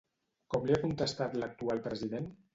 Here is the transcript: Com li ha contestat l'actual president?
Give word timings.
Com 0.53 0.65
li 0.69 0.75
ha 0.77 0.79
contestat 0.85 1.37
l'actual 1.45 1.85
president? 1.91 2.29